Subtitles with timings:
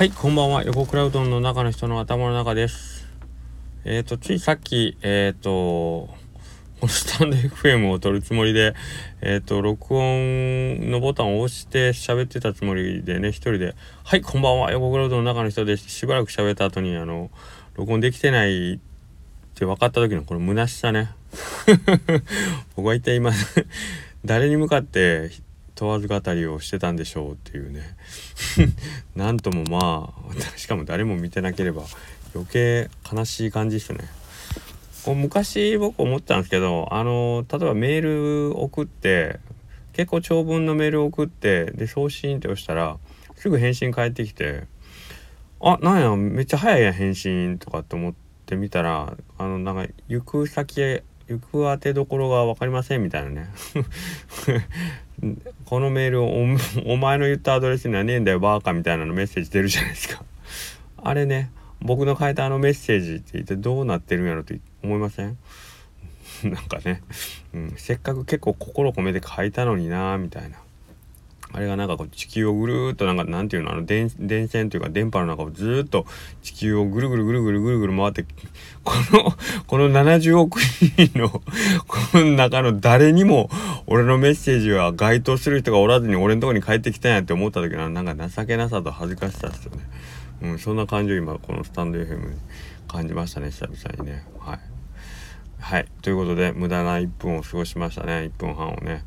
[0.00, 0.64] はい、こんばんは。
[0.64, 3.06] 横クラウドの中の人の頭の中です。
[3.84, 6.16] えっ、ー、と、ついさっき、えっ、ー、と、こ
[6.80, 8.74] のスタンド FM を撮るつもりで、
[9.20, 14.72] えっ、ー、と、録音のボタンを押して喋ってたつもりでね、一人で、はい、こんばんは。
[14.72, 15.90] 横クラウドの中の人です。
[15.90, 17.30] しばらく喋った後に、あの、
[17.74, 18.78] 録音できてないっ
[19.54, 21.10] て分かった時のこの虚しさね。
[22.74, 23.32] 僕は一体今
[24.24, 25.30] 誰に向かって
[25.80, 27.80] 問わず語りをしてたんでしょうっていうね。
[29.16, 31.84] なんともまあ しかも誰も見てなければ
[32.34, 34.00] 余計悲しい感じですね。
[35.06, 39.40] こう昔僕思ったんですけどあの例えばメール送って
[39.94, 42.98] 結構長文のメール送ってで送信って押したら
[43.36, 44.64] すぐ返信返ってきて
[45.62, 53.48] あなんやめっちゃ早いや返信とかって思ってみたらあのなんか行く先へ行く当てどころが分かりませんみたいなね。
[55.66, 56.32] このメールを
[56.86, 60.24] お前の言ったアドレスにはねえんだよバーカみたいなのメッセージ出るじゃないですか。
[61.02, 65.38] あれね僕の書いたあのメッセージって一体どうなってるんやろって思いません？
[66.44, 67.02] なんかね、
[67.54, 70.58] うん、せっかく結構心込めて書いたのになみたいな。
[71.52, 76.06] あれがなんかこう地球をぐるっとなんかなんていうのあの電電線というか電波の中をずっと
[76.42, 78.24] 地球をぐるぐるぐるぐるぐるぐる回って
[78.84, 79.34] この
[79.66, 81.28] この70億人の
[81.86, 83.50] この中の誰にも
[83.86, 89.82] 俺のメッセージは該当する人がおらずに俺のとこに帰ってきたんやって思った時はなんか情けなさと恥ずかしさですよね。
[90.42, 92.36] うん、そんな感じを今このスタンド FM に
[92.88, 94.24] 感じましたね久々にね。
[94.38, 94.79] はい。
[95.60, 95.86] はい。
[96.02, 98.12] ということで、無駄な1分を過ごしましたね。
[98.12, 99.04] 1分半をね。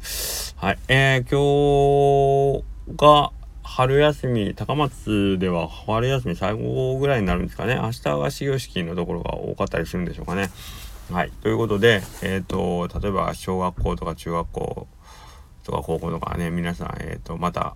[0.56, 0.80] はい。
[0.88, 3.32] えー、今日が
[3.64, 7.76] 春休み、高松では春休み最後ぐらいになるんですかね。
[7.76, 10.52] 明日が始業式のところが多かったりするんでしょうかね。
[11.12, 11.32] はい。
[11.42, 14.88] ということで、えっ、ー、と、例えば小学校とか中学校
[15.64, 17.76] とか高校とかね、皆さん、えっ、ー、と、また、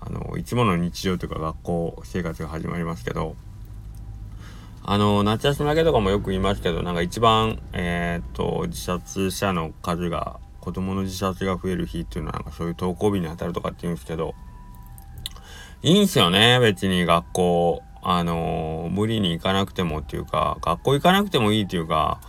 [0.00, 3.34] あの、いつもの日常というか学校生活が始まりますけど、
[4.90, 14.34] あの、夏休み明けとかもよく言いますけど、なんか一番、えっ、と、自殺者の数が子供の自殺が増える日っていうのはなんかそういう登校日に当たるとかって言うんですけど、
[15.82, 17.82] いいんすよね、別に学校。
[18.00, 22.22] あの、無理に行かなくてもっていうか、学校行かなくてもいいっていうか、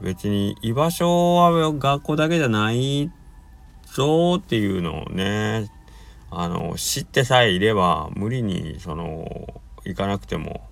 [0.00, 3.10] 別に居場所は学校だけじゃない
[3.92, 5.72] ぞっていうのをね、
[6.30, 9.26] あの、知ってさえいれば、無理に、その、
[9.84, 10.65] 行かなくても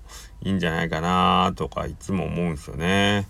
[0.45, 3.27] いいんじゃないかなとか、いつも思うんですよね。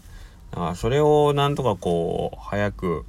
[0.50, 3.04] だからそれをなんとかこう、早く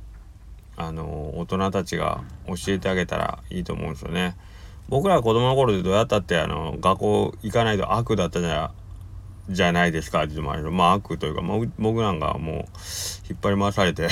[0.77, 4.35] あの大人たちが教えてあげたらいいと思うんですよね。
[4.87, 8.71] 僕ら子供の頃でどうやったってあの学校行かないと悪だったじゃ
[9.49, 12.55] じゃないですかってもあるまあ悪というか、まあ、僕なんかもう
[13.29, 14.07] 引っ張り回されて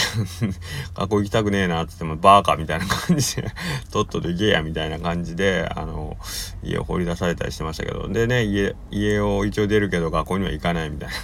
[0.96, 3.52] 学校行きたくねえなっつってもバーカみたいな感じで
[3.92, 6.18] とっとと行けやみたいな感じであの
[6.64, 8.08] 家を放り出されたりしてましたけど。
[8.08, 11.18] でね家家を一応出るけど学校には行かないみたいな。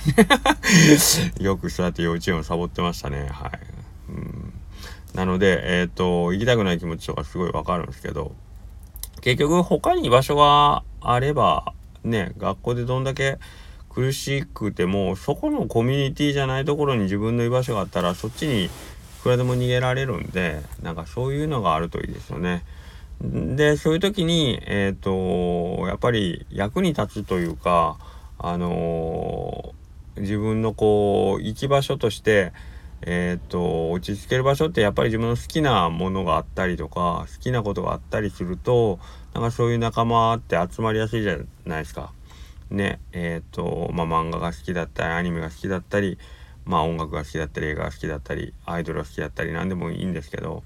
[1.44, 3.30] よくそうやって幼稚園をサボってましたね。
[3.32, 3.52] はい。
[4.10, 4.54] うん。
[5.14, 8.34] なので、えっ、ー、と、行きたくない気持ちとかすごいわかるんですけど、
[9.22, 13.38] 結局他に居場所があれば、ね、学校でどんだけ
[14.00, 18.70] 苦しくても、そこのコミュニティじゃないところに自分の居場所があったら、そっちにい
[19.22, 22.64] くらでも逃げられるんで、なんかそういうのがあるといいですよね。
[23.22, 27.98] で、そういう時に、えっ、ー、と、やっぱり役に立つというか、
[28.38, 32.54] あのー、自分のこう、行き場所として、
[33.02, 39.00] えっ、と、落ち着ける場所ってやっぱり自分の好きなものがあったりとか、好きなことがあったりすると、
[39.34, 42.14] なんかそういう仲間って集まりやすいじゃないですか。
[42.72, 46.18] ね、えっ、と、まあ、漫画が好きだったり、アニメが好きだったり、
[46.66, 50.64] まあ音楽が好きだったり、映画が好きだったり、アイドルが好きだったり、何でもいいんですけど、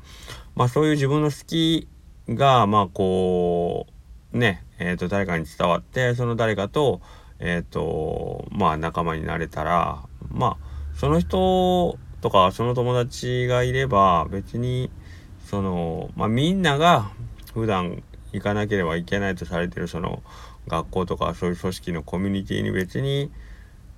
[0.55, 1.87] まあそういう自分の好き
[2.29, 3.87] が、まあこ
[4.33, 7.01] う、ね、えっ、と、誰かに伝わって、その誰かと、
[7.39, 14.89] えっ、と、まあ仲間になれたら、まあ、その人とかその友達がいれば別に
[15.45, 17.11] そのまあみんなが
[17.53, 20.23] 普段行かなければいけないとされてるその
[20.67, 23.31] 学校とかそういう組織のコミュニティに別に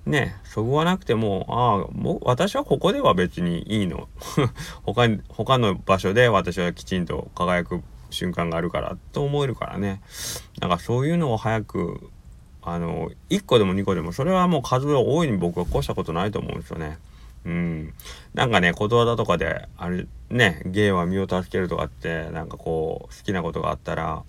[0.04, 4.08] ねそぐわなくてもああもう私はここでは別にいいの
[4.84, 10.00] 他他の場所で私はきちんと輝く瞬間があるからと思えるからね
[10.60, 12.10] なんかそういうのを早く
[12.62, 16.98] あの1個でも2個でもそれはもう数が多いに僕は越したことないと思うんですよね。
[17.46, 17.94] うん。
[18.34, 24.24] なんかね、ことわざとかで、あれ、ね、芸は身を助けるとかって、なんかこう、好きなことがあったら、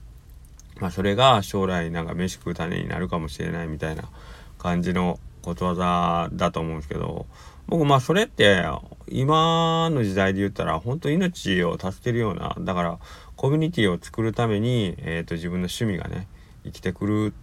[0.80, 4.10] まあそれが将来なんか飯食う種になるかもしれないみたいな
[4.58, 7.26] 感じのことわざだと思うんですけど、
[7.68, 8.64] 僕まあそれって
[9.08, 13.00] 今の時代で言ったら本当命を助けるような、だから
[13.36, 16.28] コミュニティを作るために、えー、と自分の趣味がね、
[16.64, 17.34] 生きてくる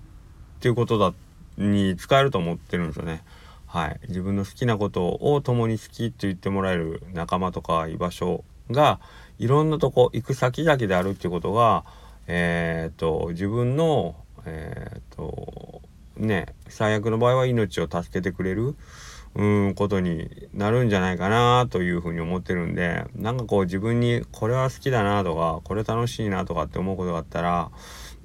[0.57, 1.15] っていうことだ
[1.57, 3.23] に使えると思ってるんですよね。
[3.67, 9.01] はい、自分の好きなことを共に好きって言ってもらえる仲間とか居場所が
[9.39, 11.85] いろんなとこ行く先々であるっていうことが、
[12.27, 15.83] えーと、自分の、えーと
[16.17, 18.77] ね、最悪の場合は命を助けてくれる
[19.35, 27.71] うんことになるんじゃないかなというふうに思ってるんでなんかこう自分にこれは好きだなとかこれ楽しいなとかって思うことがあったら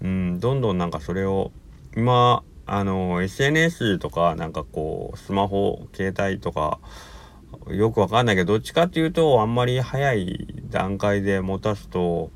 [0.01, 1.51] うんどんどんなんかそれを
[1.97, 6.79] 今あの SNS とかなんかこうスマホ携帯とか
[7.69, 12.29] よくわかんないけどどっちかっていうとあんまり早い段階で持たすと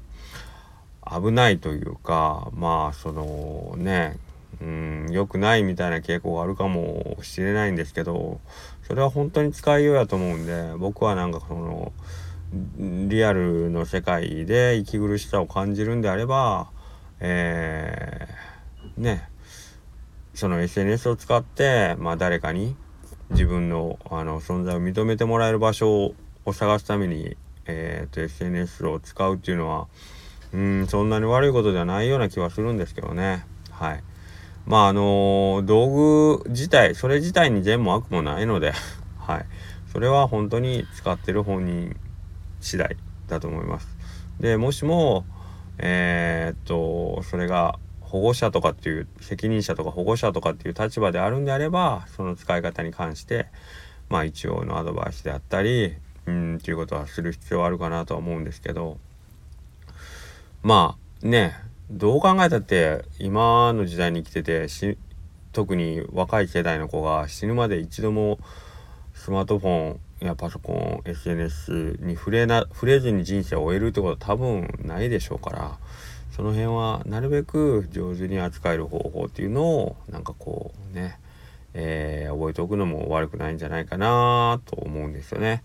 [1.12, 4.18] 危ないというかまあそのね
[4.62, 8.40] うん良くないみたいな傾向があるかもしれないんですけど
[8.88, 11.92] それは本当に使いようやと思うんで僕はなんかその
[12.78, 16.68] リアルの世界で息苦しさを感じるんであれば
[17.20, 19.30] えー、ね
[20.34, 22.76] その SNS を使って、まあ、誰かに
[23.30, 26.14] 自分のあの存在を認めてもらえる場所
[26.46, 29.88] を探すために、えーと、SNS を使うっていうのは
[30.54, 33.46] うんそんなに悪いことではないような気はするんですけどね。
[33.72, 34.04] はい。
[34.66, 38.74] まああのー、道具自体それ自体に善も悪もないので
[39.18, 39.46] はい。
[39.92, 41.96] それは本当に使ってる本人
[42.62, 42.96] 次第
[43.28, 43.88] だと思います。
[44.40, 45.26] でもしも
[45.80, 53.48] えー、っとそれが保護者とかっていう責任者とか保護者とかっていう立場であるんであればその使い方に関して
[54.08, 55.96] まあ一応のアドバイスであったり
[56.28, 59.00] うんっていうことはする必要はあるかなとは思うんですけど
[60.64, 61.54] まあね
[61.92, 64.68] どう考えたって今の時代に生きてて
[65.52, 68.40] 特に若い世代の子が死ぬまで一度も
[69.14, 75.78] スマートフォンやパソコン SNS に触れな触れずに人生を終えるってことは多分ないでしょうから
[76.32, 81.20] その辺はなるべく上手に扱える方法っていうのをなんかこうね、
[81.74, 85.62] えー、覚えておくのも悪くないんじゃないかなと思うんですよね。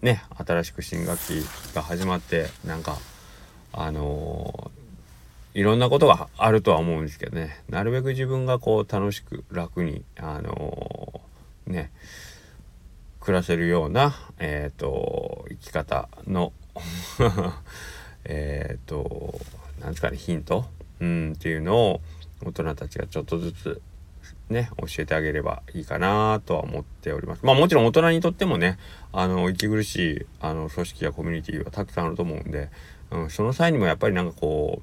[0.00, 2.96] ね新しく新学期が始まってなんか
[3.72, 4.70] あの、
[5.54, 7.62] いろんなことがあるとは思うんですけどね。
[7.68, 11.20] なるべく自分がこう楽しく楽にあの、
[11.66, 11.90] ね
[13.20, 16.52] 暮らせるようなえっ、ー、と生き方の
[18.24, 19.38] えっと
[19.80, 20.64] なんですかねヒント？
[21.00, 22.00] うんっていうのを
[22.42, 23.82] 大人たちがちょっとずつ
[24.50, 27.44] ね教えてあげればいいかなとは思っております。
[27.44, 28.78] まあもちろん大人にとってもね
[29.12, 32.70] あの息苦しいあの組織やコミュニティはたくさんあると思うんで、
[33.10, 34.82] うん、その際にもやっぱりなんかこ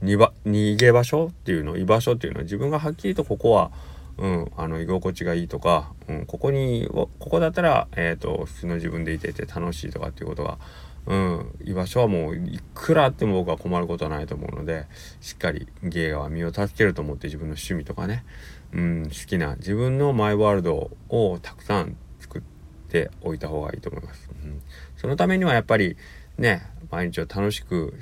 [0.00, 3.70] う逃げ場所っていうの居場所っていうのは自分がはっきりとここは
[4.18, 10.58] うん、あの居心地がいいとか、うん、ここにここだったら、えーと普通の自分でいていて楽しいとかっていうことが
[11.06, 14.86] うん、居場所はもういくらあっても僕は困ることはないと思うので
[15.20, 18.24] しっかり芸は身を助けると思って自分の趣味とかね、
[18.72, 22.42] うん、好きな自分のマイワールドをたくさん作っ
[22.88, 24.30] ておいた方がいいと思います。
[24.44, 24.62] うん、
[24.96, 25.96] そのためにはやっぱり
[26.38, 27.98] ね毎日を楽しく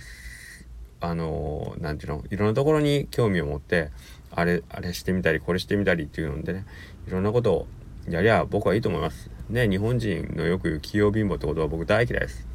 [1.01, 3.91] あの何て言うのいろんなところに興味を持って
[4.31, 6.67] あれあれしてみたりこれしてみたりっていうのでね
[7.09, 7.67] いろんなことを
[8.09, 9.31] やりゃ僕はいいと思います。
[9.51, 12.47] ね、日本人のよく言う器用貧乏ってことは僕大嫌いです。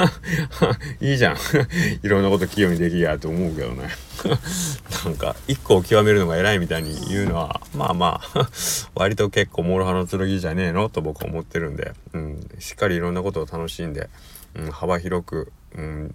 [1.00, 1.36] いいじゃん。
[2.02, 3.90] いろんなこと器用にできるやと思うけどね。
[5.04, 8.48] なんか、一個を極めるのが偉いみたいに言うのは、まあまあ、
[8.94, 14.08] 割と結構諸刃の剣じゃねえのと僕は思ってるんで、うん、しっかりいろんなことを楽しんで、
[14.54, 16.14] うん、幅広く、うん、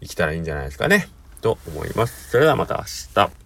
[0.00, 1.08] 生きたらいいんじゃないですかね。
[1.40, 2.30] と思います。
[2.30, 3.41] それではまた明日。